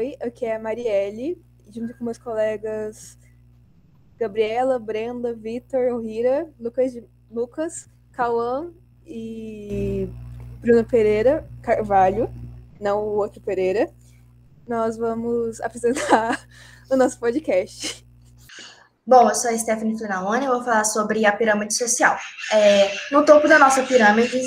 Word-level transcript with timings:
Oi, 0.00 0.16
aqui 0.18 0.46
é 0.46 0.56
a 0.56 0.58
Marielle, 0.58 1.38
junto 1.70 1.92
com 1.92 2.04
meus 2.04 2.16
colegas 2.16 3.18
Gabriela, 4.18 4.78
Brenda, 4.78 5.34
Vitor, 5.34 6.00
Rira, 6.00 6.48
Lucas, 6.58 6.94
Lucas, 7.30 7.86
Cauã 8.10 8.72
e 9.04 10.08
Bruno 10.58 10.86
Pereira 10.86 11.46
Carvalho, 11.60 12.30
não 12.80 13.00
o 13.00 13.16
outro 13.18 13.42
Pereira. 13.42 13.90
Nós 14.66 14.96
vamos 14.96 15.60
apresentar 15.60 16.48
o 16.90 16.96
nosso 16.96 17.20
podcast. 17.20 18.02
Bom, 19.06 19.28
eu 19.28 19.34
sou 19.34 19.50
a 19.50 19.58
Stephanie 19.58 19.98
Flinalone 19.98 20.46
e 20.46 20.48
vou 20.48 20.64
falar 20.64 20.84
sobre 20.84 21.26
a 21.26 21.32
pirâmide 21.32 21.74
social. 21.74 22.16
É, 22.54 22.90
no 23.12 23.22
topo 23.22 23.46
da 23.46 23.58
nossa 23.58 23.82
pirâmide 23.82 24.40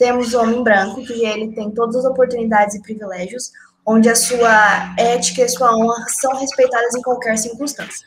temos 0.00 0.34
o 0.34 0.40
homem 0.40 0.64
branco, 0.64 1.04
que 1.04 1.24
ele 1.24 1.54
tem 1.54 1.70
todas 1.70 1.94
as 1.94 2.04
oportunidades 2.04 2.74
e 2.74 2.82
privilégios, 2.82 3.52
onde 3.86 4.08
a 4.08 4.16
sua 4.16 4.94
ética 4.98 5.42
e 5.42 5.48
sua 5.48 5.74
honra 5.76 6.04
são 6.20 6.34
respeitadas 6.36 6.94
em 6.94 7.02
qualquer 7.02 7.38
circunstância. 7.38 8.04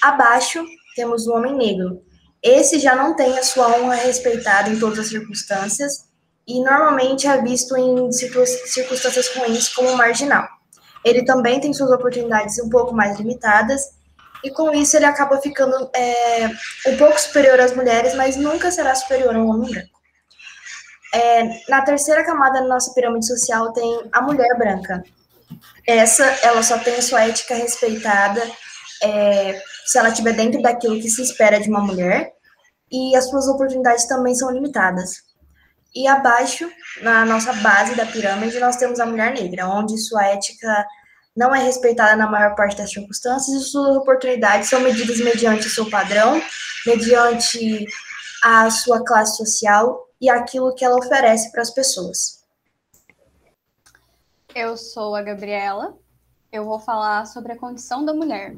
Abaixo 0.00 0.64
temos 0.94 1.26
o 1.26 1.32
homem 1.32 1.54
negro. 1.54 2.02
Esse 2.42 2.78
já 2.78 2.94
não 2.94 3.16
tem 3.16 3.38
a 3.38 3.42
sua 3.42 3.68
honra 3.78 3.96
respeitada 3.96 4.70
em 4.70 4.78
todas 4.78 5.00
as 5.00 5.08
circunstâncias 5.08 6.08
e 6.46 6.62
normalmente 6.62 7.26
é 7.26 7.40
visto 7.40 7.76
em 7.76 8.10
circunstâncias 8.12 9.28
ruins 9.34 9.68
como 9.68 9.96
marginal. 9.96 10.46
Ele 11.04 11.24
também 11.24 11.60
tem 11.60 11.72
suas 11.72 11.90
oportunidades 11.90 12.58
um 12.60 12.68
pouco 12.68 12.94
mais 12.94 13.18
limitadas 13.18 13.80
e 14.44 14.50
com 14.50 14.72
isso 14.72 14.96
ele 14.96 15.04
acaba 15.04 15.40
ficando 15.40 15.88
é, 15.94 16.46
um 16.88 16.96
pouco 16.96 17.20
superior 17.20 17.60
às 17.60 17.74
mulheres, 17.74 18.14
mas 18.14 18.36
nunca 18.36 18.70
será 18.70 18.94
superior 18.94 19.34
a 19.34 19.38
um 19.38 19.48
homem 19.48 19.70
branco. 19.70 20.01
É, 21.14 21.60
na 21.68 21.82
terceira 21.82 22.24
camada 22.24 22.60
da 22.60 22.66
nossa 22.66 22.92
pirâmide 22.94 23.26
social 23.26 23.72
tem 23.72 24.08
a 24.12 24.22
mulher 24.22 24.56
branca. 24.56 25.02
Essa, 25.86 26.24
ela 26.42 26.62
só 26.62 26.78
tem 26.78 27.00
sua 27.02 27.24
ética 27.24 27.54
respeitada 27.54 28.40
é, 29.02 29.60
se 29.84 29.98
ela 29.98 30.08
estiver 30.08 30.32
dentro 30.32 30.62
daquilo 30.62 31.00
que 31.00 31.10
se 31.10 31.22
espera 31.22 31.60
de 31.60 31.68
uma 31.68 31.80
mulher, 31.80 32.32
e 32.90 33.16
as 33.16 33.28
suas 33.28 33.48
oportunidades 33.48 34.06
também 34.06 34.34
são 34.34 34.50
limitadas. 34.50 35.22
E 35.94 36.06
abaixo, 36.06 36.70
na 37.02 37.24
nossa 37.24 37.52
base 37.54 37.94
da 37.94 38.06
pirâmide, 38.06 38.60
nós 38.60 38.76
temos 38.76 39.00
a 39.00 39.06
mulher 39.06 39.32
negra, 39.32 39.68
onde 39.68 39.98
sua 39.98 40.24
ética 40.26 40.86
não 41.36 41.54
é 41.54 41.62
respeitada 41.62 42.14
na 42.16 42.30
maior 42.30 42.54
parte 42.54 42.76
das 42.76 42.90
circunstâncias 42.90 43.62
e 43.62 43.64
suas 43.64 43.96
oportunidades 43.96 44.68
são 44.68 44.80
medidas 44.80 45.18
mediante 45.18 45.66
o 45.66 45.70
seu 45.70 45.88
padrão, 45.88 46.40
mediante 46.86 47.86
a 48.42 48.70
sua 48.70 49.04
classe 49.04 49.36
social 49.36 49.98
e 50.22 50.30
aquilo 50.30 50.72
que 50.72 50.84
ela 50.84 50.96
oferece 50.96 51.50
para 51.50 51.62
as 51.62 51.70
pessoas. 51.70 52.44
Eu 54.54 54.76
sou 54.76 55.16
a 55.16 55.22
Gabriela. 55.22 55.98
Eu 56.52 56.64
vou 56.64 56.78
falar 56.78 57.26
sobre 57.26 57.52
a 57.52 57.58
condição 57.58 58.04
da 58.04 58.14
mulher. 58.14 58.54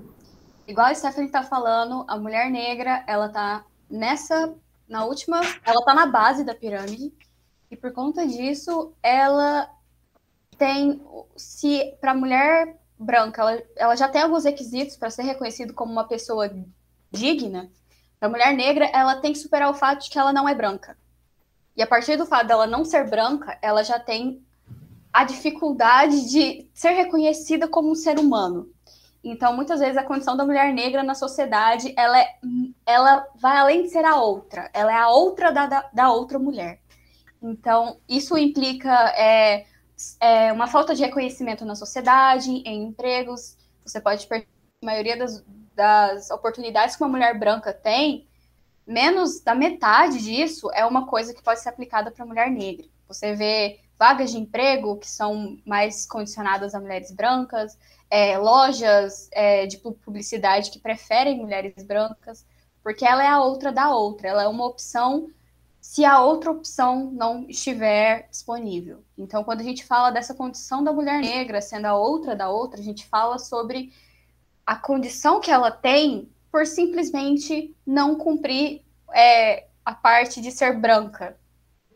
Igual 0.69 0.89
a 0.89 0.95
Stephanie 0.95 1.27
está 1.27 1.42
falando, 1.42 2.05
a 2.07 2.19
mulher 2.19 2.51
negra, 2.51 3.03
ela 3.07 3.31
tá 3.31 3.65
nessa, 3.89 4.55
na 4.87 5.07
última, 5.07 5.41
ela 5.65 5.83
tá 5.87 5.95
na 5.95 6.05
base 6.05 6.45
da 6.45 6.55
pirâmide. 6.55 7.15
E 7.70 7.77
por 7.77 7.92
conta 7.92 8.27
disso, 8.27 8.92
ela 9.03 9.70
tem, 10.59 11.03
se 11.35 11.97
para 11.98 12.11
a 12.11 12.15
mulher 12.15 12.79
branca, 12.98 13.41
ela, 13.41 13.62
ela 13.77 13.97
já 13.97 14.09
tem 14.09 14.20
alguns 14.20 14.45
requisitos 14.45 14.98
para 14.98 15.11
ser 15.11 15.23
reconhecida 15.23 15.73
como 15.73 15.92
uma 15.92 16.07
pessoa 16.07 16.51
digna. 17.11 17.70
Para 18.20 18.29
a 18.29 18.31
mulher 18.31 18.53
negra, 18.53 18.85
ela 18.92 19.17
tem 19.17 19.33
que 19.33 19.39
superar 19.39 19.70
o 19.70 19.75
fato 19.75 20.05
de 20.05 20.11
que 20.11 20.19
ela 20.19 20.33
não 20.33 20.47
é 20.47 20.55
branca. 20.55 20.95
E 21.77 21.83
a 21.83 21.86
partir 21.86 22.17
do 22.17 22.27
fato 22.27 22.47
dela 22.47 22.67
não 22.67 22.84
ser 22.84 23.08
branca, 23.08 23.58
ela 23.61 23.83
já 23.83 23.98
tem 23.98 24.44
a 25.12 25.25
dificuldade 25.25 26.28
de 26.30 26.69
ser 26.72 26.91
reconhecida 26.91 27.69
como 27.69 27.91
um 27.91 27.94
ser 27.94 28.19
humano. 28.19 28.69
Então, 29.22 29.56
muitas 29.56 29.80
vezes, 29.80 29.97
a 29.97 30.05
condição 30.05 30.36
da 30.36 30.45
mulher 30.45 30.72
negra 30.75 31.02
na 31.02 31.14
sociedade, 31.14 31.95
ela, 31.97 32.20
é, 32.20 32.36
ela 32.84 33.27
vai 33.36 33.56
além 33.56 33.83
de 33.83 33.89
ser 33.89 34.05
a 34.05 34.17
outra. 34.17 34.70
Ela 34.75 34.92
é 34.92 34.97
a 34.97 35.08
outra 35.08 35.51
da, 35.51 35.67
da, 35.67 35.90
da 35.92 36.13
outra 36.13 36.39
mulher. 36.39 36.80
Então, 37.40 37.98
isso 38.07 38.36
implica 38.36 38.92
é, 39.17 39.64
é, 40.20 40.52
uma 40.52 40.67
falta 40.67 40.95
de 40.95 41.02
reconhecimento 41.02 41.64
na 41.64 41.74
sociedade, 41.74 42.51
em 42.51 42.84
empregos. 42.84 43.57
Você 43.84 44.01
pode 44.01 44.27
perder 44.27 44.48
a 44.83 44.86
maioria 44.86 45.17
das, 45.17 45.42
das 45.74 46.30
oportunidades 46.30 46.96
que 46.96 47.02
uma 47.02 47.11
mulher 47.11 47.39
branca 47.39 47.73
tem, 47.73 48.29
menos 48.86 49.40
da 49.40 49.55
metade 49.55 50.18
disso 50.22 50.70
é 50.72 50.84
uma 50.84 51.06
coisa 51.06 51.34
que 51.34 51.42
pode 51.42 51.61
ser 51.61 51.68
aplicada 51.68 52.11
para 52.11 52.27
mulher 52.27 52.50
negra. 52.50 52.86
Você 53.08 53.34
vê 53.34 53.80
vagas 53.98 54.30
de 54.30 54.39
emprego 54.39 54.96
que 54.96 55.08
são 55.08 55.58
mais 55.64 56.06
condicionadas 56.06 56.74
a 56.74 56.80
mulheres 56.80 57.11
brancas, 57.11 57.78
é, 58.11 58.36
lojas 58.39 59.28
é, 59.33 59.67
de 59.67 59.78
publicidade 59.78 60.70
que 60.70 60.78
preferem 60.78 61.39
mulheres 61.39 61.83
brancas, 61.83 62.45
porque 62.83 63.05
ela 63.05 63.24
é 63.24 63.28
a 63.28 63.40
outra 63.40 63.72
da 63.72 63.90
outra, 63.95 64.28
ela 64.28 64.42
é 64.42 64.48
uma 64.48 64.67
opção 64.67 65.28
se 65.80 66.05
a 66.05 66.22
outra 66.22 66.51
opção 66.51 67.11
não 67.12 67.45
estiver 67.48 68.27
disponível. 68.30 69.05
Então, 69.18 69.45
quando 69.45 69.61
a 69.61 69.64
gente 69.64 69.84
fala 69.84 70.11
dessa 70.11 70.34
condição 70.34 70.83
da 70.83 70.92
mulher 70.92 71.20
negra 71.20 71.61
sendo 71.61 71.84
a 71.86 71.95
outra 71.95 72.34
da 72.34 72.48
outra, 72.48 72.80
a 72.80 72.83
gente 72.83 73.06
fala 73.06 73.39
sobre 73.39 73.92
a 74.64 74.77
condição 74.77 75.40
que 75.40 75.51
ela 75.51 75.70
tem 75.70 76.28
por 76.55 76.69
simplesmente 76.69 77.75
não 77.85 78.15
cumprir 78.15 78.83
é, 79.13 79.67
a 79.85 79.92
parte 79.92 80.41
de 80.41 80.53
ser 80.53 80.79
branca 80.79 81.37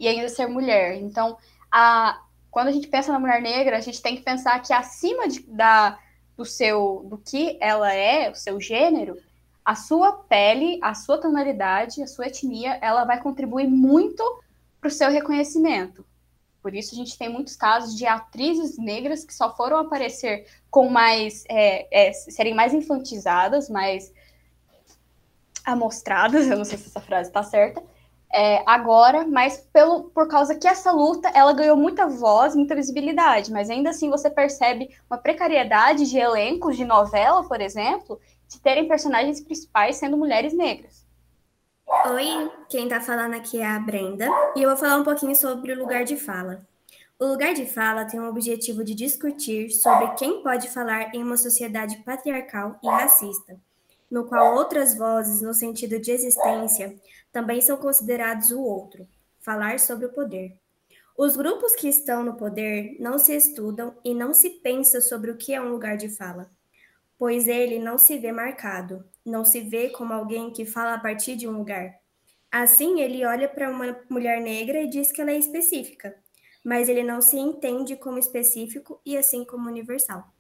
e 0.00 0.08
ainda 0.08 0.28
ser 0.28 0.48
mulher. 0.48 0.96
Então, 0.96 1.38
a, 1.70 2.20
quando 2.50 2.66
a 2.66 2.72
gente 2.72 2.88
pensa 2.88 3.12
na 3.12 3.20
mulher 3.20 3.40
negra, 3.40 3.76
a 3.76 3.80
gente 3.80 4.02
tem 4.02 4.16
que 4.16 4.22
pensar 4.22 4.60
que 4.60 4.72
acima 4.72 5.28
de, 5.28 5.42
da, 5.42 5.96
do 6.36 6.44
seu 6.44 7.06
do 7.08 7.16
que 7.18 7.56
ela 7.60 7.94
é, 7.94 8.30
o 8.30 8.34
seu 8.34 8.60
gênero, 8.60 9.16
a 9.64 9.76
sua 9.76 10.12
pele, 10.12 10.80
a 10.82 10.92
sua 10.92 11.18
tonalidade, 11.18 12.02
a 12.02 12.08
sua 12.08 12.26
etnia, 12.26 12.80
ela 12.82 13.04
vai 13.04 13.22
contribuir 13.22 13.68
muito 13.68 14.24
para 14.80 14.88
o 14.88 14.90
seu 14.90 15.08
reconhecimento. 15.08 16.04
Por 16.60 16.74
isso, 16.74 16.96
a 16.96 16.98
gente 16.98 17.16
tem 17.16 17.28
muitos 17.28 17.54
casos 17.54 17.96
de 17.96 18.06
atrizes 18.06 18.76
negras 18.76 19.22
que 19.22 19.32
só 19.32 19.54
foram 19.54 19.76
aparecer 19.76 20.48
com 20.68 20.90
mais. 20.90 21.44
É, 21.48 22.08
é, 22.08 22.12
serem 22.12 22.54
mais 22.54 22.74
infantizadas, 22.74 23.70
mais 23.70 24.12
amostradas, 25.64 26.48
eu 26.48 26.56
não 26.56 26.64
sei 26.64 26.78
se 26.78 26.88
essa 26.88 27.00
frase 27.00 27.28
está 27.28 27.42
certa, 27.42 27.82
é, 28.32 28.62
agora, 28.66 29.26
mas 29.26 29.58
pelo, 29.72 30.10
por 30.10 30.28
causa 30.28 30.54
que 30.54 30.68
essa 30.68 30.92
luta 30.92 31.28
ela 31.34 31.52
ganhou 31.52 31.76
muita 31.76 32.06
voz, 32.06 32.54
muita 32.54 32.74
visibilidade, 32.74 33.50
mas 33.50 33.70
ainda 33.70 33.90
assim 33.90 34.10
você 34.10 34.28
percebe 34.28 34.90
uma 35.10 35.16
precariedade 35.16 36.08
de 36.08 36.18
elencos 36.18 36.76
de 36.76 36.84
novela, 36.84 37.42
por 37.48 37.60
exemplo, 37.60 38.20
de 38.46 38.60
terem 38.60 38.86
personagens 38.86 39.40
principais 39.40 39.96
sendo 39.96 40.16
mulheres 40.16 40.52
negras. 40.52 41.06
Oi, 42.06 42.50
quem 42.68 42.84
está 42.84 43.00
falando 43.00 43.34
aqui 43.34 43.60
é 43.60 43.66
a 43.66 43.78
Brenda 43.78 44.28
e 44.54 44.62
eu 44.62 44.68
vou 44.68 44.78
falar 44.78 44.96
um 44.96 45.04
pouquinho 45.04 45.34
sobre 45.34 45.72
o 45.72 45.78
lugar 45.78 46.04
de 46.04 46.16
fala. 46.16 46.60
O 47.18 47.24
lugar 47.24 47.54
de 47.54 47.64
fala 47.64 48.04
tem 48.04 48.20
o 48.20 48.28
objetivo 48.28 48.84
de 48.84 48.94
discutir 48.94 49.70
sobre 49.70 50.08
quem 50.14 50.42
pode 50.42 50.68
falar 50.68 51.14
em 51.14 51.22
uma 51.22 51.36
sociedade 51.36 51.96
patriarcal 52.04 52.78
e 52.82 52.86
racista 52.86 53.58
no 54.10 54.24
qual 54.24 54.56
outras 54.56 54.96
vozes, 54.96 55.42
no 55.42 55.52
sentido 55.52 55.98
de 55.98 56.10
existência, 56.10 56.96
também 57.32 57.60
são 57.60 57.76
considerados 57.76 58.50
o 58.50 58.60
outro, 58.60 59.06
falar 59.40 59.78
sobre 59.78 60.06
o 60.06 60.12
poder. 60.12 60.58
Os 61.16 61.36
grupos 61.36 61.74
que 61.74 61.88
estão 61.88 62.22
no 62.22 62.36
poder 62.36 62.96
não 63.00 63.18
se 63.18 63.34
estudam 63.34 63.96
e 64.04 64.14
não 64.14 64.32
se 64.32 64.50
pensa 64.50 65.00
sobre 65.00 65.30
o 65.30 65.36
que 65.36 65.52
é 65.52 65.60
um 65.60 65.68
lugar 65.68 65.96
de 65.96 66.08
fala, 66.08 66.50
pois 67.18 67.48
ele 67.48 67.78
não 67.78 67.98
se 67.98 68.16
vê 68.18 68.30
marcado, 68.30 69.04
não 69.26 69.44
se 69.44 69.60
vê 69.60 69.90
como 69.90 70.12
alguém 70.12 70.52
que 70.52 70.64
fala 70.64 70.94
a 70.94 71.00
partir 71.00 71.34
de 71.34 71.48
um 71.48 71.58
lugar. 71.58 71.98
Assim, 72.50 73.00
ele 73.00 73.26
olha 73.26 73.48
para 73.48 73.68
uma 73.68 73.98
mulher 74.08 74.40
negra 74.40 74.80
e 74.80 74.88
diz 74.88 75.10
que 75.10 75.20
ela 75.20 75.32
é 75.32 75.38
específica, 75.38 76.14
mas 76.64 76.88
ele 76.88 77.02
não 77.02 77.20
se 77.20 77.36
entende 77.36 77.96
como 77.96 78.18
específico 78.18 79.00
e 79.04 79.16
assim 79.16 79.44
como 79.44 79.68
universal. 79.68 80.32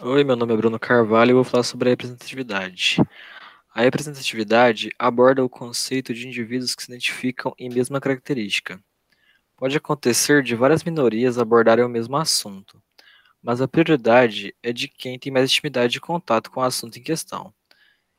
Oi, 0.00 0.24
meu 0.24 0.34
nome 0.34 0.52
é 0.52 0.56
Bruno 0.56 0.78
Carvalho 0.80 1.30
e 1.30 1.34
vou 1.34 1.44
falar 1.44 1.62
sobre 1.62 1.88
a 1.88 1.92
representatividade. 1.92 2.96
A 3.72 3.82
representatividade 3.82 4.90
aborda 4.98 5.44
o 5.44 5.48
conceito 5.48 6.12
de 6.12 6.26
indivíduos 6.26 6.74
que 6.74 6.82
se 6.82 6.90
identificam 6.90 7.54
em 7.58 7.68
mesma 7.68 8.00
característica. 8.00 8.82
Pode 9.56 9.76
acontecer 9.76 10.42
de 10.42 10.56
várias 10.56 10.82
minorias 10.82 11.38
abordarem 11.38 11.84
o 11.84 11.88
mesmo 11.88 12.16
assunto, 12.16 12.82
mas 13.42 13.60
a 13.60 13.68
prioridade 13.68 14.54
é 14.62 14.72
de 14.72 14.88
quem 14.88 15.18
tem 15.18 15.32
mais 15.32 15.50
intimidade 15.50 15.92
de 15.92 16.00
contato 16.00 16.50
com 16.50 16.60
o 16.60 16.64
assunto 16.64 16.98
em 16.98 17.02
questão. 17.02 17.52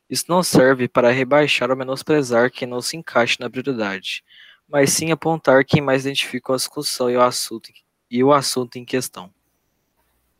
Isso 0.09 0.25
não 0.29 0.41
serve 0.41 0.87
para 0.87 1.11
rebaixar 1.11 1.69
ou 1.69 1.75
menosprezar 1.75 2.51
quem 2.51 2.67
não 2.67 2.81
se 2.81 2.95
encaixe 2.95 3.37
na 3.39 3.49
prioridade, 3.49 4.23
mas 4.67 4.91
sim 4.91 5.11
apontar 5.11 5.65
quem 5.65 5.81
mais 5.81 6.05
identifica 6.05 6.53
a 6.53 6.55
discussão 6.55 7.09
e 7.09 7.17
o 7.17 7.21
assunto, 7.21 7.69
e 8.09 8.23
o 8.23 8.31
assunto 8.31 8.77
em 8.77 8.85
questão. 8.85 9.33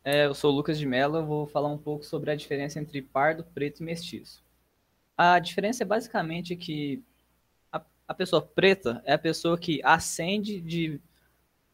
É, 0.06 0.26
eu 0.26 0.34
sou 0.34 0.52
o 0.52 0.56
Lucas 0.56 0.78
de 0.78 0.86
Mello, 0.86 1.26
vou 1.26 1.48
falar 1.48 1.70
um 1.70 1.78
pouco 1.78 2.04
sobre 2.04 2.30
a 2.30 2.36
diferença 2.36 2.78
entre 2.78 3.02
pardo, 3.02 3.44
preto 3.54 3.80
e 3.80 3.84
mestiço. 3.84 4.44
A 5.18 5.40
diferença 5.40 5.84
é 5.84 5.86
basicamente 5.86 6.58
que 6.58 7.02
a, 7.72 7.82
a 8.08 8.14
pessoa 8.14 8.42
preta 8.42 9.02
é 9.06 9.14
a 9.14 9.18
pessoa 9.18 9.58
que 9.58 9.80
ascende 9.82 10.60
de 10.60 11.00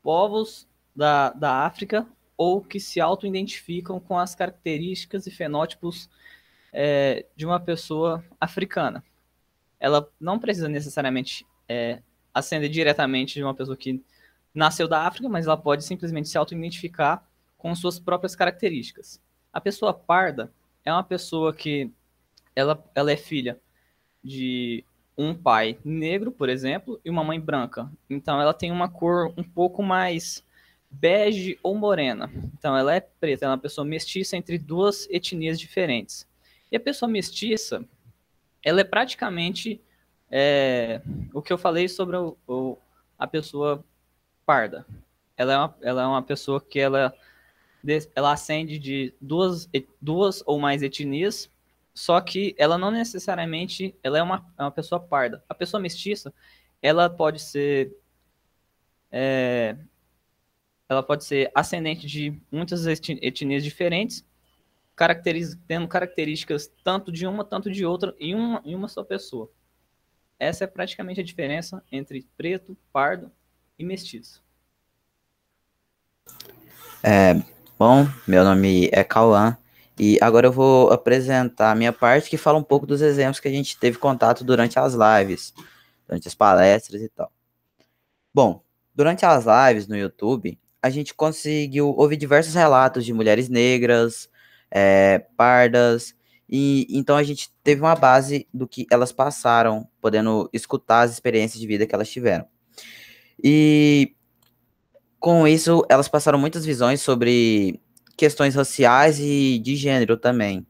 povos 0.03 0.67
da, 0.95 1.31
da 1.31 1.65
África 1.65 2.07
ou 2.37 2.61
que 2.61 2.79
se 2.79 3.01
auto-identificam 3.01 3.99
com 3.99 4.17
as 4.17 4.35
características 4.35 5.25
e 5.25 5.31
fenótipos 5.31 6.07
é, 6.71 7.25
de 7.35 7.47
uma 7.47 7.59
pessoa 7.59 8.23
africana. 8.39 9.03
Ela 9.79 10.07
não 10.19 10.37
precisa 10.37 10.69
necessariamente 10.69 11.47
é, 11.67 12.03
ascender 12.31 12.69
diretamente 12.69 13.33
de 13.35 13.43
uma 13.43 13.55
pessoa 13.55 13.75
que 13.75 14.03
nasceu 14.53 14.87
da 14.87 15.07
África, 15.07 15.27
mas 15.27 15.47
ela 15.47 15.57
pode 15.57 15.83
simplesmente 15.83 16.29
se 16.29 16.37
auto-identificar 16.37 17.27
com 17.59 17.75
suas 17.75 17.99
próprias 17.99 18.35
características. 18.35 19.21
A 19.53 19.61
pessoa 19.61 19.93
parda 19.93 20.51
é 20.83 20.91
uma 20.91 21.03
pessoa 21.03 21.53
que 21.53 21.91
ela, 22.55 22.83
ela 22.95 23.11
é 23.11 23.17
filha 23.17 23.59
de 24.23 24.83
um 25.17 25.35
pai 25.35 25.77
negro, 25.83 26.31
por 26.31 26.49
exemplo, 26.49 26.99
e 27.03 27.09
uma 27.09 27.23
mãe 27.23 27.39
branca. 27.39 27.91
Então 28.09 28.41
ela 28.41 28.53
tem 28.53 28.71
uma 28.71 28.89
cor 28.89 29.31
um 29.37 29.43
pouco 29.43 29.83
mais 29.83 30.43
bege 30.89 31.59
ou 31.61 31.75
morena. 31.75 32.31
Então 32.57 32.75
ela 32.75 32.95
é 32.95 33.01
preta, 33.01 33.45
ela 33.45 33.53
é 33.53 33.55
uma 33.55 33.61
pessoa 33.61 33.85
mestiça 33.85 34.37
entre 34.37 34.57
duas 34.57 35.07
etnias 35.09 35.59
diferentes. 35.59 36.25
E 36.71 36.77
a 36.77 36.79
pessoa 36.79 37.11
mestiça, 37.11 37.83
ela 38.63 38.79
é 38.81 38.85
praticamente 38.85 39.81
é, 40.31 41.01
o 41.33 41.41
que 41.41 41.51
eu 41.51 41.57
falei 41.57 41.89
sobre 41.89 42.15
o, 42.15 42.37
o, 42.47 42.77
a 43.17 43.27
pessoa 43.27 43.83
parda. 44.45 44.85
Ela 45.35 45.53
é 45.53 45.57
uma, 45.57 45.75
ela 45.81 46.01
é 46.03 46.05
uma 46.05 46.23
pessoa 46.23 46.61
que 46.61 46.79
ela, 46.79 47.13
ela 48.15 48.33
ascende 48.33 48.77
de 48.77 49.13
duas, 49.21 49.69
duas 50.01 50.43
ou 50.45 50.59
mais 50.59 50.83
etnias 50.83 51.49
só 51.99 52.21
que 52.21 52.55
ela 52.57 52.77
não 52.77 52.91
necessariamente 52.91 53.93
ela 54.01 54.17
é 54.17 54.23
uma, 54.23 54.45
é 54.57 54.63
uma 54.63 54.71
pessoa 54.71 55.01
parda. 55.01 55.43
A 55.49 55.53
pessoa 55.53 55.81
mestiça, 55.81 56.33
ela 56.81 57.09
pode 57.09 57.41
ser 57.41 57.93
é, 59.11 59.75
ela 60.87 61.03
pode 61.03 61.25
ser 61.25 61.51
ascendente 61.53 62.07
de 62.07 62.41
muitas 62.49 62.85
etnias 62.85 63.65
diferentes, 63.65 64.25
caracteriz, 64.95 65.59
tendo 65.67 65.89
características 65.89 66.71
tanto 66.85 67.11
de 67.11 67.27
uma, 67.27 67.43
tanto 67.43 67.69
de 67.69 67.85
outra, 67.85 68.15
em 68.17 68.33
uma, 68.33 68.61
em 68.63 68.75
uma 68.75 68.87
só 68.87 69.03
pessoa. 69.03 69.51
Essa 70.39 70.63
é 70.63 70.67
praticamente 70.67 71.19
a 71.19 71.23
diferença 71.23 71.83
entre 71.91 72.25
preto, 72.37 72.77
pardo 72.93 73.29
e 73.77 73.83
mestiço. 73.83 74.41
É, 77.03 77.33
bom, 77.79 78.05
meu 78.27 78.43
nome 78.43 78.89
é 78.91 79.05
Cauã 79.05 79.57
e 79.97 80.17
agora 80.21 80.47
eu 80.47 80.51
vou 80.51 80.91
apresentar 80.91 81.71
a 81.71 81.75
minha 81.75 81.93
parte 81.93 82.29
que 82.29 82.35
fala 82.35 82.59
um 82.59 82.63
pouco 82.63 82.85
dos 82.85 83.01
exemplos 83.01 83.39
que 83.39 83.47
a 83.47 83.51
gente 83.51 83.77
teve 83.77 83.97
contato 83.97 84.43
durante 84.43 84.77
as 84.77 84.93
lives, 84.93 85.53
durante 86.05 86.27
as 86.27 86.35
palestras 86.35 87.01
e 87.01 87.07
tal. 87.07 87.31
Bom, 88.33 88.61
durante 88.93 89.25
as 89.25 89.45
lives 89.45 89.87
no 89.87 89.95
YouTube, 89.95 90.59
a 90.83 90.89
gente 90.89 91.13
conseguiu 91.13 91.95
ouvir 91.97 92.17
diversos 92.17 92.53
relatos 92.53 93.05
de 93.05 93.13
mulheres 93.13 93.47
negras, 93.47 94.29
é, 94.69 95.19
pardas, 95.37 96.13
e 96.49 96.85
então 96.89 97.15
a 97.15 97.23
gente 97.23 97.49
teve 97.63 97.79
uma 97.79 97.95
base 97.95 98.45
do 98.53 98.67
que 98.67 98.85
elas 98.91 99.13
passaram, 99.13 99.87
podendo 100.01 100.49
escutar 100.51 101.03
as 101.03 101.13
experiências 101.13 101.61
de 101.61 101.65
vida 101.65 101.87
que 101.87 101.95
elas 101.95 102.09
tiveram. 102.09 102.45
E 103.41 104.17
com 105.19 105.47
isso, 105.47 105.85
elas 105.89 106.07
passaram 106.07 106.39
muitas 106.39 106.65
visões 106.65 107.01
sobre 107.01 107.79
questões 108.15 108.55
raciais 108.55 109.19
e 109.19 109.59
de 109.59 109.75
gênero 109.75 110.17
também. 110.17 110.65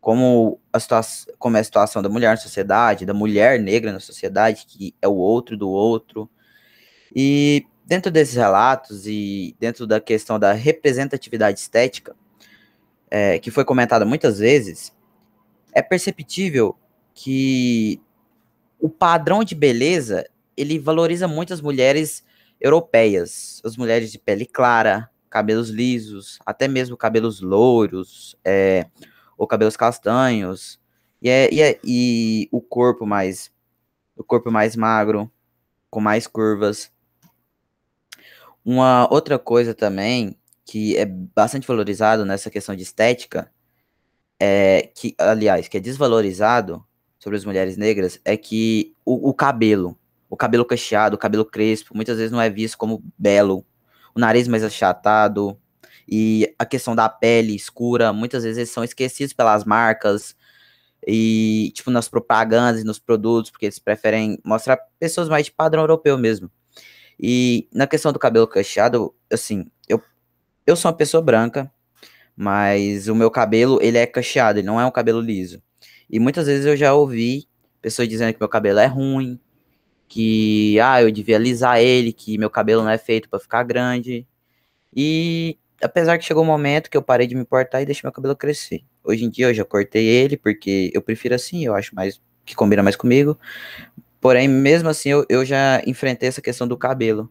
Como 0.00 0.60
a, 0.72 0.78
situação, 0.78 1.34
como 1.38 1.56
é 1.56 1.60
a 1.60 1.64
situação 1.64 2.02
da 2.02 2.08
mulher 2.08 2.30
na 2.30 2.36
sociedade, 2.36 3.06
da 3.06 3.14
mulher 3.14 3.58
negra 3.58 3.92
na 3.92 4.00
sociedade, 4.00 4.66
que 4.66 4.94
é 5.00 5.08
o 5.08 5.14
outro 5.14 5.56
do 5.56 5.68
outro. 5.68 6.28
E 7.14 7.66
dentro 7.86 8.10
desses 8.10 8.34
relatos 8.34 9.06
e 9.06 9.56
dentro 9.58 9.86
da 9.86 10.00
questão 10.00 10.38
da 10.38 10.52
representatividade 10.52 11.58
estética, 11.58 12.14
é, 13.10 13.38
que 13.38 13.50
foi 13.50 13.64
comentada 13.64 14.04
muitas 14.04 14.38
vezes, 14.38 14.92
é 15.72 15.80
perceptível 15.82 16.76
que 17.14 18.00
o 18.78 18.88
padrão 18.88 19.42
de 19.42 19.54
beleza 19.54 20.28
ele 20.56 20.78
valoriza 20.78 21.26
muito 21.26 21.54
as 21.54 21.60
mulheres 21.60 22.24
europeias, 22.60 23.60
as 23.64 23.76
mulheres 23.76 24.10
de 24.10 24.18
pele 24.18 24.46
clara, 24.46 25.10
cabelos 25.28 25.68
lisos, 25.68 26.38
até 26.46 26.68
mesmo 26.68 26.96
cabelos 26.96 27.40
louros, 27.40 28.36
é, 28.44 28.86
ou 29.36 29.46
cabelos 29.46 29.76
castanhos, 29.76 30.80
e, 31.20 31.28
é, 31.28 31.52
e, 31.52 31.62
é, 31.62 31.80
e 31.82 32.48
o 32.52 32.60
corpo 32.60 33.06
mais 33.06 33.52
o 34.16 34.22
corpo 34.22 34.50
mais 34.50 34.76
magro, 34.76 35.28
com 35.90 36.00
mais 36.00 36.26
curvas. 36.26 36.92
Uma 38.64 39.12
outra 39.12 39.38
coisa 39.38 39.74
também 39.74 40.38
que 40.64 40.96
é 40.96 41.04
bastante 41.04 41.66
valorizado 41.66 42.24
nessa 42.24 42.50
questão 42.50 42.74
de 42.74 42.82
estética, 42.82 43.52
é 44.40 44.90
que, 44.94 45.14
aliás, 45.18 45.68
que 45.68 45.76
é 45.76 45.80
desvalorizado 45.80 46.84
sobre 47.18 47.36
as 47.36 47.44
mulheres 47.44 47.76
negras, 47.76 48.20
é 48.24 48.36
que 48.36 48.94
o, 49.04 49.30
o 49.30 49.34
cabelo, 49.34 49.98
o 50.34 50.36
cabelo 50.36 50.64
cacheado, 50.64 51.14
o 51.14 51.18
cabelo 51.18 51.44
crespo, 51.44 51.94
muitas 51.94 52.16
vezes 52.16 52.32
não 52.32 52.40
é 52.40 52.50
visto 52.50 52.76
como 52.76 53.04
belo, 53.16 53.64
o 54.14 54.18
nariz 54.18 54.48
mais 54.48 54.64
achatado 54.64 55.56
e 56.08 56.52
a 56.58 56.66
questão 56.66 56.94
da 56.94 57.08
pele 57.08 57.54
escura, 57.54 58.12
muitas 58.12 58.42
vezes 58.42 58.68
são 58.68 58.82
esquecidos 58.82 59.32
pelas 59.32 59.64
marcas 59.64 60.34
e, 61.06 61.70
tipo, 61.72 61.88
nas 61.88 62.08
propagandas 62.08 62.80
e 62.80 62.84
nos 62.84 62.98
produtos, 62.98 63.50
porque 63.52 63.66
eles 63.66 63.78
preferem 63.78 64.36
mostrar 64.44 64.76
pessoas 64.98 65.28
mais 65.28 65.46
de 65.46 65.52
padrão 65.52 65.84
europeu 65.84 66.18
mesmo. 66.18 66.50
E 67.18 67.68
na 67.72 67.86
questão 67.86 68.12
do 68.12 68.18
cabelo 68.18 68.48
cacheado, 68.48 69.14
assim, 69.32 69.70
eu, 69.88 70.02
eu 70.66 70.74
sou 70.74 70.90
uma 70.90 70.96
pessoa 70.96 71.22
branca, 71.22 71.70
mas 72.36 73.06
o 73.06 73.14
meu 73.14 73.30
cabelo, 73.30 73.78
ele 73.80 73.98
é 73.98 74.06
cacheado, 74.06 74.58
ele 74.58 74.66
não 74.66 74.80
é 74.80 74.84
um 74.84 74.90
cabelo 74.90 75.20
liso. 75.20 75.62
E 76.10 76.18
muitas 76.18 76.46
vezes 76.48 76.66
eu 76.66 76.76
já 76.76 76.92
ouvi 76.92 77.46
pessoas 77.80 78.08
dizendo 78.08 78.32
que 78.32 78.40
meu 78.40 78.48
cabelo 78.48 78.80
é 78.80 78.86
ruim, 78.86 79.38
que 80.08 80.78
ah, 80.80 81.02
eu 81.02 81.10
devia 81.10 81.36
alisar 81.36 81.80
ele, 81.80 82.12
que 82.12 82.38
meu 82.38 82.50
cabelo 82.50 82.82
não 82.82 82.90
é 82.90 82.98
feito 82.98 83.28
para 83.28 83.40
ficar 83.40 83.62
grande. 83.62 84.26
E 84.94 85.58
apesar 85.82 86.18
que 86.18 86.24
chegou 86.24 86.42
um 86.42 86.46
momento 86.46 86.90
que 86.90 86.96
eu 86.96 87.02
parei 87.02 87.26
de 87.26 87.34
me 87.34 87.42
importar 87.42 87.82
e 87.82 87.86
deixei 87.86 88.02
meu 88.04 88.12
cabelo 88.12 88.36
crescer. 88.36 88.84
Hoje 89.02 89.24
em 89.24 89.30
dia 89.30 89.46
eu 89.46 89.54
já 89.54 89.64
cortei 89.64 90.06
ele 90.06 90.36
porque 90.36 90.90
eu 90.94 91.02
prefiro 91.02 91.34
assim, 91.34 91.64
eu 91.64 91.74
acho 91.74 91.94
mais 91.94 92.20
que 92.44 92.54
combina 92.54 92.82
mais 92.82 92.96
comigo. 92.96 93.38
Porém, 94.20 94.48
mesmo 94.48 94.88
assim, 94.88 95.10
eu, 95.10 95.26
eu 95.28 95.44
já 95.44 95.82
enfrentei 95.86 96.28
essa 96.28 96.40
questão 96.40 96.66
do 96.66 96.76
cabelo 96.76 97.30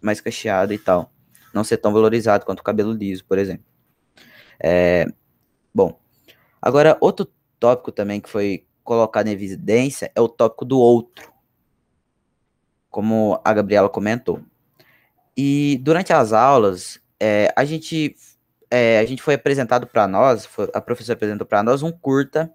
mais 0.00 0.20
cacheado 0.20 0.72
e 0.72 0.78
tal. 0.78 1.12
Não 1.52 1.64
ser 1.64 1.76
tão 1.76 1.92
valorizado 1.92 2.46
quanto 2.46 2.60
o 2.60 2.64
cabelo 2.64 2.92
liso, 2.92 3.24
por 3.24 3.38
exemplo. 3.38 3.64
É, 4.58 5.06
bom, 5.74 5.98
agora 6.60 6.96
outro 7.00 7.28
tópico 7.58 7.92
também 7.92 8.20
que 8.20 8.28
foi 8.28 8.64
colocado 8.82 9.28
em 9.28 9.32
evidência 9.32 10.10
é 10.14 10.20
o 10.20 10.28
tópico 10.28 10.64
do 10.64 10.78
outro 10.78 11.31
como 12.92 13.40
a 13.42 13.52
Gabriela 13.52 13.88
comentou. 13.88 14.40
E 15.36 15.80
durante 15.82 16.12
as 16.12 16.32
aulas, 16.32 17.00
é, 17.18 17.52
a 17.56 17.64
gente 17.64 18.14
é, 18.70 18.98
a 19.00 19.04
gente 19.04 19.22
foi 19.22 19.34
apresentado 19.34 19.86
para 19.86 20.06
nós, 20.06 20.46
foi, 20.46 20.70
a 20.72 20.80
professora 20.80 21.16
apresentou 21.16 21.46
para 21.46 21.62
nós 21.62 21.82
um 21.82 21.90
curta, 21.90 22.52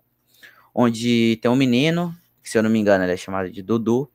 onde 0.74 1.38
tem 1.42 1.50
um 1.50 1.56
menino, 1.56 2.16
que 2.42 2.50
se 2.50 2.58
eu 2.58 2.64
não 2.64 2.70
me 2.70 2.80
engano 2.80 3.04
ele 3.04 3.14
é 3.14 3.18
chamado 3.18 3.52
de 3.52 3.62
Dudu, 3.62 4.10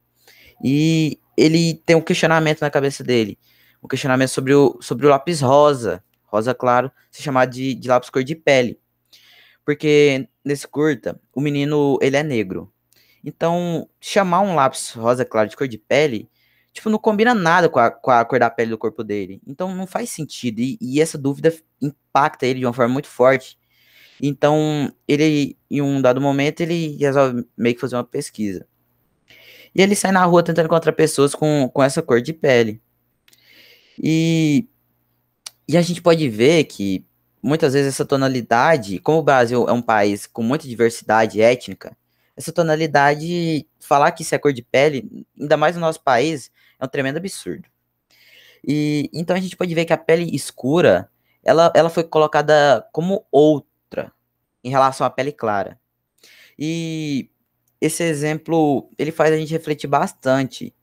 e 0.62 1.18
ele 1.36 1.74
tem 1.84 1.96
um 1.96 2.00
questionamento 2.00 2.60
na 2.60 2.70
cabeça 2.70 3.02
dele, 3.02 3.36
um 3.82 3.88
questionamento 3.88 4.30
sobre 4.30 4.54
o, 4.54 4.78
sobre 4.80 5.06
o 5.06 5.10
lápis 5.10 5.40
rosa, 5.40 6.02
rosa 6.24 6.54
claro, 6.54 6.90
se 7.10 7.20
chamar 7.20 7.46
de, 7.46 7.74
de 7.74 7.88
lápis 7.88 8.10
cor 8.10 8.22
de 8.22 8.36
pele. 8.36 8.78
Porque 9.64 10.28
nesse 10.44 10.66
curta, 10.66 11.20
o 11.34 11.40
menino, 11.40 11.98
ele 12.00 12.16
é 12.16 12.22
negro. 12.22 12.72
Então, 13.24 13.88
chamar 14.00 14.40
um 14.40 14.54
lápis 14.54 14.92
rosa 14.92 15.24
claro 15.24 15.48
de 15.48 15.56
cor 15.56 15.68
de 15.68 15.78
pele, 15.78 16.28
tipo, 16.72 16.90
não 16.90 16.98
combina 16.98 17.34
nada 17.34 17.68
com 17.68 17.78
a, 17.78 17.90
com 17.90 18.10
a 18.10 18.24
cor 18.24 18.38
da 18.38 18.50
pele 18.50 18.70
do 18.70 18.78
corpo 18.78 19.04
dele. 19.04 19.40
Então, 19.46 19.74
não 19.74 19.86
faz 19.86 20.10
sentido. 20.10 20.60
E, 20.60 20.78
e 20.80 21.00
essa 21.00 21.16
dúvida 21.16 21.54
impacta 21.80 22.46
ele 22.46 22.60
de 22.60 22.66
uma 22.66 22.72
forma 22.72 22.92
muito 22.92 23.08
forte. 23.08 23.58
Então, 24.20 24.92
ele, 25.06 25.56
em 25.70 25.80
um 25.82 26.00
dado 26.00 26.20
momento, 26.20 26.60
ele 26.60 26.96
resolve 26.96 27.46
meio 27.56 27.74
que 27.74 27.80
fazer 27.80 27.96
uma 27.96 28.04
pesquisa. 28.04 28.66
E 29.74 29.80
ele 29.80 29.94
sai 29.96 30.12
na 30.12 30.24
rua 30.24 30.42
tentando 30.42 30.66
encontrar 30.66 30.92
pessoas 30.92 31.34
com, 31.34 31.70
com 31.72 31.82
essa 31.82 32.02
cor 32.02 32.20
de 32.20 32.32
pele. 32.32 32.80
E, 34.02 34.68
e 35.68 35.76
a 35.76 35.82
gente 35.82 36.02
pode 36.02 36.28
ver 36.28 36.64
que 36.64 37.04
muitas 37.42 37.72
vezes 37.72 37.94
essa 37.94 38.04
tonalidade, 38.04 38.98
como 38.98 39.18
o 39.18 39.22
Brasil 39.22 39.68
é 39.68 39.72
um 39.72 39.82
país 39.82 40.26
com 40.26 40.42
muita 40.42 40.68
diversidade 40.68 41.40
étnica, 41.40 41.96
essa 42.36 42.52
tonalidade, 42.52 43.66
falar 43.80 44.12
que 44.12 44.22
isso 44.22 44.34
é 44.34 44.38
cor 44.38 44.52
de 44.52 44.62
pele, 44.62 45.26
ainda 45.38 45.56
mais 45.56 45.74
no 45.74 45.80
nosso 45.80 46.02
país, 46.02 46.50
é 46.78 46.84
um 46.84 46.88
tremendo 46.88 47.18
absurdo. 47.18 47.68
E 48.66 49.10
então 49.12 49.36
a 49.36 49.40
gente 49.40 49.56
pode 49.56 49.74
ver 49.74 49.84
que 49.84 49.92
a 49.92 49.98
pele 49.98 50.34
escura, 50.34 51.10
ela, 51.44 51.72
ela 51.74 51.90
foi 51.90 52.04
colocada 52.04 52.86
como 52.92 53.26
outra 53.30 54.12
em 54.62 54.70
relação 54.70 55.06
à 55.06 55.10
pele 55.10 55.32
clara. 55.32 55.78
E 56.58 57.28
esse 57.80 58.02
exemplo, 58.04 58.88
ele 58.96 59.10
faz 59.10 59.32
a 59.32 59.36
gente 59.36 59.52
refletir 59.52 59.88
bastante 59.88 60.74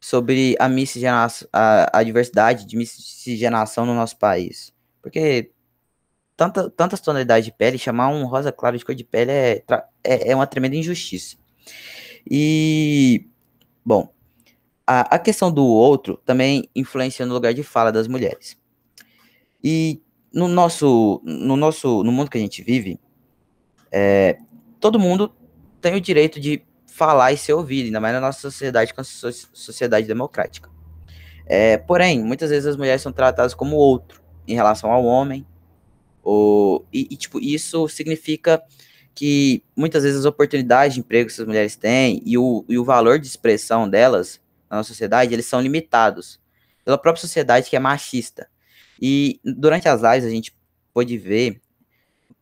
sobre 0.00 0.56
a 0.58 0.68
miscigenação, 0.68 1.48
a, 1.52 1.98
a 1.98 2.02
diversidade 2.02 2.66
de 2.66 2.76
miscigenação 2.76 3.86
no 3.86 3.94
nosso 3.94 4.18
país. 4.18 4.72
Porque 5.02 5.50
tanta, 6.36 6.70
tantas 6.70 7.00
tonalidades 7.00 7.44
de 7.44 7.52
pele, 7.52 7.78
chamar 7.78 8.08
um 8.08 8.26
rosa 8.26 8.52
claro 8.52 8.76
de 8.76 8.84
cor 8.84 8.94
de 8.94 9.04
pele 9.04 9.30
é, 9.30 9.64
é, 10.02 10.30
é 10.30 10.34
uma 10.34 10.46
tremenda 10.46 10.76
injustiça. 10.76 11.36
E, 12.28 13.28
bom, 13.84 14.08
a, 14.86 15.16
a 15.16 15.18
questão 15.18 15.52
do 15.52 15.64
outro 15.64 16.20
também 16.24 16.68
influencia 16.74 17.24
no 17.26 17.34
lugar 17.34 17.54
de 17.54 17.62
fala 17.62 17.92
das 17.92 18.08
mulheres. 18.08 18.56
E 19.62 20.02
no 20.32 20.48
nosso, 20.48 21.20
no 21.24 21.56
nosso, 21.56 22.02
no 22.02 22.12
mundo 22.12 22.30
que 22.30 22.38
a 22.38 22.40
gente 22.40 22.62
vive, 22.62 22.98
é, 23.90 24.38
todo 24.80 24.98
mundo 24.98 25.32
tem 25.80 25.94
o 25.94 26.00
direito 26.00 26.40
de 26.40 26.62
falar 26.86 27.32
e 27.32 27.36
ser 27.36 27.52
ouvido, 27.52 27.86
ainda 27.86 28.00
mais 28.00 28.14
na 28.14 28.20
nossa 28.20 28.40
sociedade, 28.40 28.92
com 28.92 29.00
a 29.00 29.04
sociedade 29.04 30.06
democrática. 30.06 30.70
É, 31.46 31.76
porém, 31.76 32.22
muitas 32.22 32.50
vezes 32.50 32.66
as 32.66 32.76
mulheres 32.76 33.02
são 33.02 33.12
tratadas 33.12 33.54
como 33.54 33.76
outro 33.76 34.22
em 34.46 34.54
relação 34.54 34.90
ao 34.90 35.04
homem, 35.04 35.46
ou, 36.24 36.86
e, 36.90 37.06
e, 37.10 37.16
tipo, 37.16 37.38
isso 37.38 37.86
significa 37.86 38.62
que 39.14 39.62
muitas 39.76 40.02
vezes 40.02 40.20
as 40.20 40.24
oportunidades 40.24 40.94
de 40.94 41.00
emprego 41.00 41.28
que 41.28 41.34
essas 41.34 41.46
mulheres 41.46 41.76
têm 41.76 42.22
e 42.24 42.36
o, 42.38 42.64
e 42.68 42.78
o 42.78 42.84
valor 42.84 43.18
de 43.18 43.26
expressão 43.26 43.88
delas 43.88 44.40
na 44.68 44.82
sociedade, 44.82 45.32
eles 45.32 45.46
são 45.46 45.60
limitados 45.60 46.40
pela 46.84 46.98
própria 46.98 47.20
sociedade 47.20 47.68
que 47.68 47.76
é 47.76 47.78
machista. 47.78 48.48
E 49.00 49.38
durante 49.44 49.88
as 49.88 50.00
lives 50.00 50.24
a 50.24 50.30
gente 50.30 50.56
pôde 50.92 51.16
ver 51.18 51.60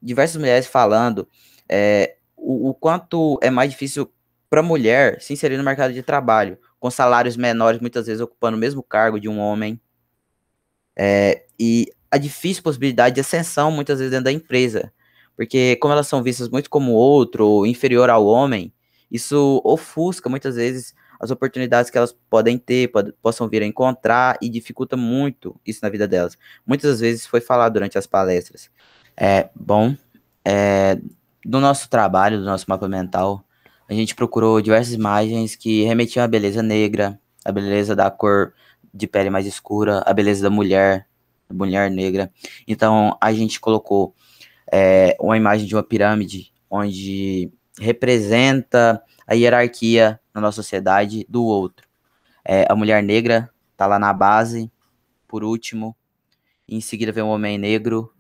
diversas 0.01 0.37
mulheres 0.37 0.67
falando 0.67 1.29
é, 1.69 2.17
o, 2.37 2.71
o 2.71 2.75
quanto 2.75 3.39
é 3.43 3.51
mais 3.51 3.71
difícil 3.71 4.11
para 4.49 4.61
a 4.61 4.63
mulher 4.63 5.21
se 5.21 5.33
inserir 5.33 5.57
no 5.57 5.65
mercado 5.65 5.93
de 5.93 6.03
trabalho, 6.03 6.59
com 6.79 6.91
salários 6.91 7.37
menores, 7.37 7.81
muitas 7.81 8.07
vezes 8.07 8.21
ocupando 8.21 8.57
o 8.57 8.61
mesmo 8.61 8.83
cargo 8.83 9.19
de 9.19 9.29
um 9.29 9.39
homem. 9.39 9.81
É, 10.97 11.47
e 11.59 11.93
a 12.13 12.19
difícil 12.19 12.63
possibilidade 12.63 13.15
de 13.15 13.23
ascensão, 13.23 13.71
muitas 13.71 13.99
vezes, 13.99 14.11
dentro 14.11 14.27
da 14.27 14.33
empresa. 14.33 14.93
Porque, 15.35 15.77
como 15.77 15.95
elas 15.95 16.07
são 16.07 16.23
vistas 16.23 16.51
muito 16.51 16.69
como 16.69 16.93
outro, 16.93 17.47
ou 17.47 17.67
inferior 17.67 18.11
ao 18.11 18.27
homem, 18.27 18.71
isso 19.11 19.63
ofusca 19.65 20.29
muitas 20.29 20.57
vezes 20.57 20.95
as 21.19 21.31
oportunidades 21.31 21.91
que 21.91 21.97
elas 21.97 22.15
podem 22.29 22.59
ter, 22.59 22.89
pod 22.89 23.15
possam 23.23 23.49
vir 23.49 23.63
a 23.63 23.67
encontrar 23.67 24.37
e 24.43 24.49
dificulta 24.51 24.95
muito 24.95 25.59
isso 25.65 25.81
na 25.83 25.89
vida 25.89 26.07
delas. 26.07 26.37
Muitas 26.67 27.01
vezes 27.01 27.27
foi 27.27 27.41
falado 27.41 27.73
durante 27.73 27.97
as 27.97 28.07
palestras. 28.07 28.71
É, 29.17 29.49
bom, 29.55 29.97
é, 30.45 30.99
do 31.45 31.61
nosso 31.61 31.89
trabalho, 31.89 32.39
do 32.39 32.45
nosso 32.45 32.67
mapa 32.69 32.89
mental, 32.89 33.43
a 33.89 33.95
gente 33.95 34.15
procurou 34.15 34.61
diversas 34.61 34.93
imagens 34.93 35.57
que 35.57 35.85
remetiam 35.85 36.25
à 36.25 36.29
beleza 36.29 36.63
negra, 36.63 37.19
a 37.45 37.51
beleza 37.51 37.97
da 37.97 38.11
cor 38.11 38.53
de 38.93 39.07
pele 39.07 39.31
mais 39.31 39.47
escura, 39.47 40.03
a 40.05 40.13
beleza 40.13 40.43
da 40.43 40.51
mulher, 40.51 41.07
mulher 41.53 41.91
negra. 41.91 42.33
Então 42.67 43.17
a 43.21 43.33
gente 43.33 43.61
colocou 43.61 44.15
é, 44.71 45.17
uma 45.21 45.37
imagem 45.37 45.67
de 45.67 45.75
uma 45.75 45.83
pirâmide 45.83 46.53
onde 46.71 47.53
representa 47.79 49.03
a 49.27 49.35
hierarquia 49.35 50.21
na 50.35 50.41
nossa 50.41 50.57
sociedade 50.57 51.27
do 51.29 51.45
outro. 51.45 51.87
É, 52.45 52.67
a 52.69 52.75
mulher 52.75 53.03
negra 53.03 53.51
tá 53.77 53.87
lá 53.87 53.99
na 53.99 54.13
base, 54.13 54.71
por 55.29 55.45
último. 55.45 55.97
Em 56.69 56.81
seguida 56.81 57.13
vem 57.13 57.23
o 57.23 57.29
homem 57.29 57.59
negro. 57.59 58.13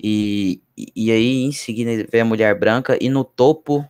E, 0.00 0.62
e, 0.76 1.10
aí, 1.10 1.42
em 1.42 1.52
seguida, 1.52 2.06
vem 2.10 2.20
a 2.20 2.24
mulher 2.24 2.58
branca. 2.58 2.96
E 3.00 3.08
no 3.08 3.24
topo 3.24 3.84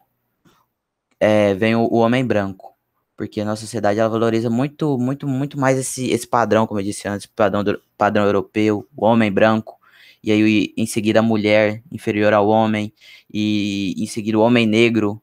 é, 1.21 1.55
vem 1.55 1.77
o, 1.77 1.83
o 1.83 1.99
homem 1.99 2.25
branco 2.25 2.77
porque 3.19 3.41
a 3.41 3.45
nossa 3.45 3.63
sociedade 3.63 3.99
ela 3.99 4.09
valoriza 4.09 4.49
muito, 4.49 4.97
muito, 4.97 5.27
muito 5.27 5.59
mais 5.59 5.77
esse, 5.77 6.09
esse 6.09 6.25
padrão, 6.25 6.69
como 6.69 6.79
eu 6.79 6.85
disse 6.85 7.09
antes, 7.09 7.27
padrão, 7.27 7.65
padrão 7.97 8.25
europeu, 8.25 8.89
o 8.97 9.05
homem 9.05 9.31
branco, 9.31 9.77
e 10.23 10.31
aí 10.31 10.73
em 10.77 10.87
seguida 10.87 11.19
a 11.19 11.23
mulher 11.23 11.83
inferior 11.91 12.33
ao 12.33 12.47
homem, 12.47 12.95
e 13.29 13.93
em 13.99 14.07
seguida 14.07 14.39
o 14.39 14.41
homem 14.41 14.67
negro, 14.69 15.21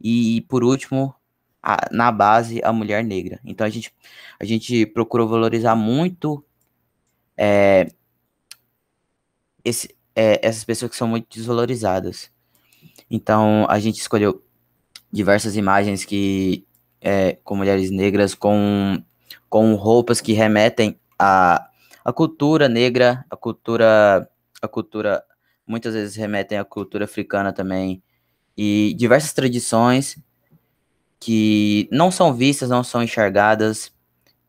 e 0.00 0.40
por 0.48 0.64
último, 0.64 1.14
a, 1.62 1.88
na 1.92 2.10
base, 2.10 2.62
a 2.64 2.72
mulher 2.72 3.04
negra. 3.04 3.38
Então 3.44 3.66
a 3.66 3.70
gente, 3.70 3.92
a 4.40 4.44
gente 4.46 4.86
procurou 4.86 5.28
valorizar 5.28 5.76
muito 5.76 6.42
é, 7.36 7.86
esse, 9.62 9.94
é, 10.16 10.40
essas 10.42 10.64
pessoas 10.64 10.90
que 10.90 10.96
são 10.96 11.06
muito 11.06 11.26
desvalorizadas. 11.28 12.30
Então 13.10 13.66
a 13.68 13.78
gente 13.78 14.00
escolheu 14.00 14.42
diversas 15.12 15.54
imagens 15.54 16.02
que 16.02 16.64
é, 17.00 17.38
com 17.44 17.56
mulheres 17.56 17.90
negras, 17.90 18.34
com, 18.34 19.02
com 19.48 19.74
roupas 19.74 20.20
que 20.20 20.32
remetem 20.32 20.98
à, 21.18 21.68
à 22.04 22.12
cultura 22.12 22.68
negra, 22.68 23.24
a 23.30 23.36
cultura, 23.36 24.28
a 24.60 24.68
cultura, 24.68 25.24
muitas 25.66 25.94
vezes 25.94 26.16
remetem 26.16 26.58
à 26.58 26.64
cultura 26.64 27.04
africana 27.04 27.52
também, 27.52 28.02
e 28.56 28.94
diversas 28.96 29.32
tradições 29.32 30.18
que 31.18 31.88
não 31.92 32.10
são 32.10 32.34
vistas, 32.34 32.68
não 32.68 32.82
são 32.82 33.02
enxergadas, 33.02 33.92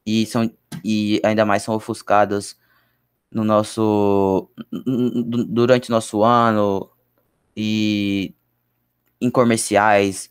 e, 0.06 0.26
são, 0.26 0.52
e 0.84 1.22
ainda 1.24 1.46
mais 1.46 1.64
são 1.64 1.76
ofuscadas 1.76 2.58
no 3.32 3.44
nosso 3.44 4.50
durante 5.48 5.90
nosso 5.90 6.24
ano 6.24 6.90
e 7.56 8.34
em 9.22 9.30
comerciais 9.30 10.31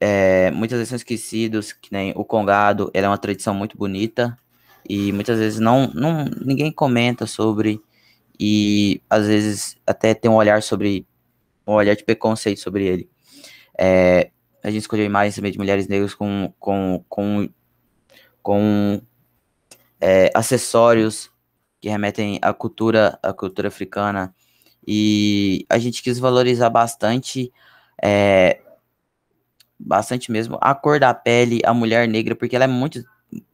é, 0.00 0.50
muitas 0.50 0.76
vezes 0.78 0.88
são 0.90 0.96
esquecidos, 0.96 1.72
que 1.72 1.92
nem 1.92 2.12
o 2.16 2.24
congado, 2.24 2.90
ela 2.92 3.06
é 3.06 3.10
uma 3.10 3.18
tradição 3.18 3.54
muito 3.54 3.76
bonita. 3.76 4.36
E 4.88 5.12
muitas 5.12 5.38
vezes 5.38 5.58
não, 5.58 5.90
não 5.94 6.24
ninguém 6.44 6.70
comenta 6.72 7.26
sobre. 7.26 7.80
E 8.38 9.00
às 9.08 9.26
vezes 9.26 9.76
até 9.86 10.14
tem 10.14 10.30
um 10.30 10.34
olhar 10.34 10.62
sobre 10.62 11.06
um 11.66 11.72
olhar 11.72 11.94
de 11.94 12.04
preconceito 12.04 12.60
sobre 12.60 12.84
ele. 12.84 13.10
É, 13.78 14.30
a 14.62 14.70
gente 14.70 14.82
escolheu 14.82 15.06
imagens 15.06 15.36
também 15.36 15.52
de 15.52 15.58
mulheres 15.58 15.88
negras 15.88 16.14
com 16.14 16.52
com 16.58 17.04
com, 17.08 17.48
com 18.42 19.00
é, 20.00 20.30
acessórios 20.34 21.30
que 21.80 21.88
remetem 21.88 22.38
à 22.42 22.52
cultura 22.52 23.18
à 23.22 23.32
cultura 23.32 23.68
africana. 23.68 24.34
E 24.86 25.64
a 25.70 25.78
gente 25.78 26.02
quis 26.02 26.18
valorizar 26.18 26.68
bastante 26.68 27.50
é, 28.02 28.60
bastante 29.78 30.30
mesmo. 30.30 30.58
A 30.60 30.74
cor 30.74 31.00
da 31.00 31.12
pele, 31.14 31.60
a 31.64 31.74
mulher 31.74 32.08
negra, 32.08 32.34
porque 32.34 32.56
ela 32.56 32.64
é 32.64 32.68
muito. 32.68 33.04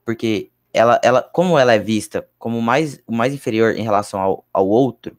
Porque 0.05 0.51
ela, 0.73 1.01
ela 1.03 1.23
como 1.23 1.59
ela 1.59 1.73
é 1.75 1.79
vista 1.79 2.29
como 2.39 2.61
mais, 2.63 3.03
mais 3.09 3.35
inferior 3.35 3.75
em 3.77 3.83
relação 3.83 4.21
ao, 4.21 4.45
ao 4.53 4.69
outro, 4.69 5.17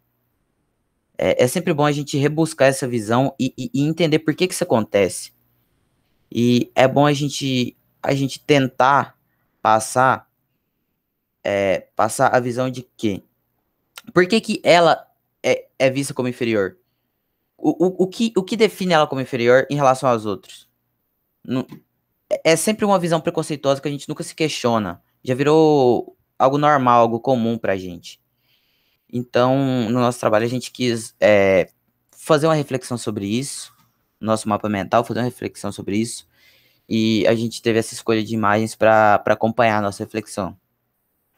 é, 1.17 1.43
é 1.43 1.47
sempre 1.47 1.71
bom 1.73 1.85
a 1.85 1.91
gente 1.91 2.17
rebuscar 2.17 2.67
essa 2.67 2.87
visão 2.87 3.35
e, 3.39 3.53
e, 3.57 3.69
e, 3.73 3.81
entender 3.83 4.19
por 4.19 4.33
que, 4.33 4.47
que 4.47 4.53
isso 4.55 4.63
acontece. 4.63 5.31
E 6.31 6.71
é 6.73 6.87
bom 6.87 7.05
a 7.05 7.13
gente, 7.13 7.77
a 8.01 8.15
gente 8.15 8.39
tentar 8.39 9.15
passar, 9.61 10.27
é, 11.43 11.87
passar 11.95 12.35
a 12.35 12.39
visão 12.39 12.69
de 12.71 12.81
que. 12.97 13.23
Por 14.13 14.25
que, 14.27 14.41
que 14.41 14.61
ela 14.63 15.05
é, 15.43 15.67
é 15.77 15.89
vista 15.91 16.13
como 16.13 16.27
inferior? 16.27 16.77
O, 17.55 17.85
o, 17.85 18.03
o, 18.05 18.07
que, 18.07 18.33
o 18.35 18.41
que 18.41 18.57
define 18.57 18.93
ela 18.93 19.05
como 19.05 19.21
inferior 19.21 19.67
em 19.69 19.75
relação 19.75 20.09
aos 20.09 20.25
outros? 20.25 20.67
É 22.43 22.55
sempre 22.55 22.85
uma 22.85 22.99
visão 22.99 23.19
preconceituosa 23.19 23.81
que 23.81 23.87
a 23.87 23.91
gente 23.91 24.07
nunca 24.07 24.23
se 24.23 24.35
questiona. 24.35 25.01
Já 25.23 25.35
virou 25.35 26.17
algo 26.37 26.57
normal, 26.57 27.01
algo 27.01 27.19
comum 27.19 27.57
pra 27.57 27.77
gente. 27.77 28.19
Então, 29.11 29.89
no 29.89 29.99
nosso 29.99 30.19
trabalho, 30.19 30.45
a 30.45 30.49
gente 30.49 30.71
quis 30.71 31.13
é, 31.19 31.69
fazer 32.11 32.47
uma 32.47 32.55
reflexão 32.55 32.97
sobre 32.97 33.25
isso, 33.25 33.73
nosso 34.19 34.47
mapa 34.47 34.69
mental, 34.69 35.03
fazer 35.03 35.19
uma 35.19 35.25
reflexão 35.25 35.71
sobre 35.71 35.97
isso, 35.97 36.27
e 36.87 37.25
a 37.27 37.35
gente 37.35 37.61
teve 37.61 37.79
essa 37.79 37.93
escolha 37.93 38.23
de 38.23 38.33
imagens 38.33 38.75
para 38.75 39.21
acompanhar 39.25 39.79
a 39.79 39.81
nossa 39.81 40.03
reflexão. 40.03 40.57